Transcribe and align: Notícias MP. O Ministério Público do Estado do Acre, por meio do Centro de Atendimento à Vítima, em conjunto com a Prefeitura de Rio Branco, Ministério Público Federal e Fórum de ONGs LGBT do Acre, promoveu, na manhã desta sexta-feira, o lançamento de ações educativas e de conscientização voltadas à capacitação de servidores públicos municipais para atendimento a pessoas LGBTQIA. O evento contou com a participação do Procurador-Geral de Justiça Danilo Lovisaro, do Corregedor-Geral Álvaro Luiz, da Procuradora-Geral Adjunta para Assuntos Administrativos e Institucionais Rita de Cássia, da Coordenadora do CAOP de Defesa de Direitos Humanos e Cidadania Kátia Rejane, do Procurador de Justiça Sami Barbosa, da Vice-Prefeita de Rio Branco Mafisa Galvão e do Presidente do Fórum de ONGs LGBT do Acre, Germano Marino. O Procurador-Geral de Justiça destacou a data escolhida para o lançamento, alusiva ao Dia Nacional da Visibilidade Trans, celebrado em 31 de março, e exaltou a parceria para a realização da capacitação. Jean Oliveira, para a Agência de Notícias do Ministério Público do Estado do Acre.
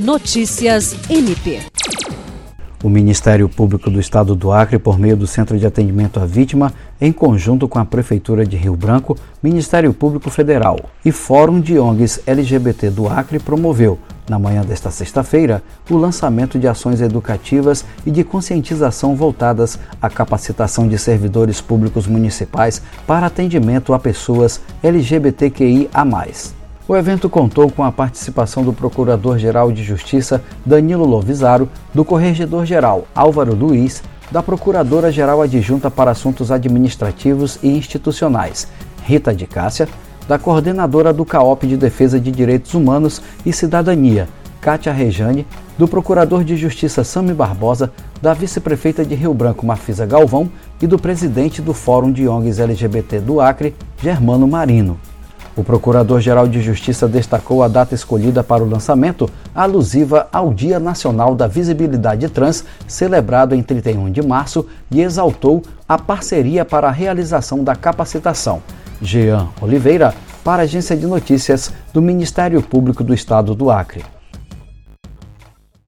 Notícias 0.00 0.96
MP. 1.10 1.60
O 2.82 2.88
Ministério 2.88 3.46
Público 3.50 3.90
do 3.90 4.00
Estado 4.00 4.34
do 4.34 4.50
Acre, 4.50 4.78
por 4.78 4.98
meio 4.98 5.14
do 5.14 5.26
Centro 5.26 5.58
de 5.58 5.66
Atendimento 5.66 6.18
à 6.18 6.24
Vítima, 6.24 6.72
em 6.98 7.12
conjunto 7.12 7.68
com 7.68 7.78
a 7.78 7.84
Prefeitura 7.84 8.46
de 8.46 8.56
Rio 8.56 8.74
Branco, 8.74 9.14
Ministério 9.42 9.92
Público 9.92 10.30
Federal 10.30 10.78
e 11.04 11.12
Fórum 11.12 11.60
de 11.60 11.78
ONGs 11.78 12.22
LGBT 12.26 12.88
do 12.88 13.10
Acre, 13.10 13.38
promoveu, 13.38 13.98
na 14.26 14.38
manhã 14.38 14.62
desta 14.62 14.90
sexta-feira, 14.90 15.62
o 15.90 15.98
lançamento 15.98 16.58
de 16.58 16.66
ações 16.66 17.02
educativas 17.02 17.84
e 18.06 18.10
de 18.10 18.24
conscientização 18.24 19.14
voltadas 19.14 19.78
à 20.00 20.08
capacitação 20.08 20.88
de 20.88 20.96
servidores 20.96 21.60
públicos 21.60 22.06
municipais 22.06 22.80
para 23.06 23.26
atendimento 23.26 23.92
a 23.92 23.98
pessoas 23.98 24.62
LGBTQIA. 24.82 25.90
O 26.90 26.96
evento 26.96 27.30
contou 27.30 27.70
com 27.70 27.84
a 27.84 27.92
participação 27.92 28.64
do 28.64 28.72
Procurador-Geral 28.72 29.70
de 29.70 29.80
Justiça 29.80 30.42
Danilo 30.66 31.06
Lovisaro, 31.06 31.68
do 31.94 32.04
Corregedor-Geral 32.04 33.06
Álvaro 33.14 33.54
Luiz, 33.54 34.02
da 34.28 34.42
Procuradora-Geral 34.42 35.40
Adjunta 35.40 35.88
para 35.88 36.10
Assuntos 36.10 36.50
Administrativos 36.50 37.60
e 37.62 37.68
Institucionais 37.68 38.66
Rita 39.04 39.32
de 39.32 39.46
Cássia, 39.46 39.88
da 40.26 40.36
Coordenadora 40.36 41.12
do 41.12 41.24
CAOP 41.24 41.64
de 41.64 41.76
Defesa 41.76 42.18
de 42.18 42.32
Direitos 42.32 42.74
Humanos 42.74 43.22
e 43.46 43.52
Cidadania 43.52 44.28
Kátia 44.60 44.92
Rejane, 44.92 45.46
do 45.78 45.86
Procurador 45.86 46.42
de 46.42 46.56
Justiça 46.56 47.04
Sami 47.04 47.32
Barbosa, 47.32 47.92
da 48.20 48.34
Vice-Prefeita 48.34 49.04
de 49.04 49.14
Rio 49.14 49.32
Branco 49.32 49.64
Mafisa 49.64 50.04
Galvão 50.04 50.50
e 50.82 50.88
do 50.88 50.98
Presidente 50.98 51.62
do 51.62 51.72
Fórum 51.72 52.10
de 52.10 52.26
ONGs 52.26 52.58
LGBT 52.58 53.20
do 53.20 53.40
Acre, 53.40 53.76
Germano 54.02 54.48
Marino. 54.48 54.98
O 55.56 55.64
Procurador-Geral 55.64 56.46
de 56.46 56.62
Justiça 56.62 57.08
destacou 57.08 57.62
a 57.62 57.68
data 57.68 57.94
escolhida 57.94 58.42
para 58.42 58.62
o 58.62 58.68
lançamento, 58.68 59.28
alusiva 59.54 60.28
ao 60.32 60.54
Dia 60.54 60.78
Nacional 60.78 61.34
da 61.34 61.46
Visibilidade 61.46 62.28
Trans, 62.28 62.64
celebrado 62.86 63.54
em 63.54 63.62
31 63.62 64.10
de 64.10 64.22
março, 64.22 64.66
e 64.90 65.00
exaltou 65.00 65.62
a 65.88 65.98
parceria 65.98 66.64
para 66.64 66.88
a 66.88 66.92
realização 66.92 67.64
da 67.64 67.74
capacitação. 67.74 68.62
Jean 69.02 69.48
Oliveira, 69.60 70.14
para 70.44 70.62
a 70.62 70.64
Agência 70.64 70.96
de 70.96 71.06
Notícias 71.06 71.72
do 71.92 72.00
Ministério 72.00 72.62
Público 72.62 73.02
do 73.02 73.12
Estado 73.12 73.54
do 73.54 73.70
Acre. 73.70 74.04